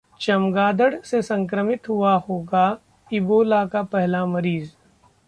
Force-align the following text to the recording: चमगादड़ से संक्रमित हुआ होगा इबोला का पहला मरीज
चमगादड़ 0.21 0.93
से 1.01 1.21
संक्रमित 1.21 1.89
हुआ 1.89 2.13
होगा 2.29 2.65
इबोला 3.11 3.65
का 3.65 3.83
पहला 3.83 4.25
मरीज 4.25 4.71